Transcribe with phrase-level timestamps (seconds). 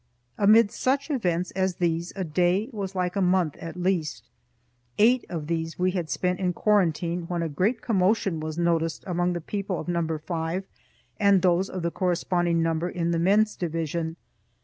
[0.39, 4.23] Amid such events as these a day was like a month at least.
[4.97, 9.33] Eight of these we had spent in quarantine when a great commotion was noticed among
[9.33, 10.63] the people of Number Five
[11.19, 14.15] and those of the corresponding number in the men's division.